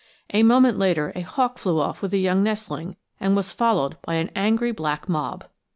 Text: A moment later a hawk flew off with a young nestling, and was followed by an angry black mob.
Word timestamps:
A 0.33 0.41
moment 0.41 0.79
later 0.79 1.13
a 1.15 1.21
hawk 1.21 1.59
flew 1.59 1.79
off 1.79 2.01
with 2.01 2.11
a 2.11 2.17
young 2.17 2.41
nestling, 2.41 2.95
and 3.19 3.35
was 3.35 3.53
followed 3.53 3.99
by 4.01 4.15
an 4.15 4.31
angry 4.35 4.71
black 4.71 5.07
mob. 5.07 5.45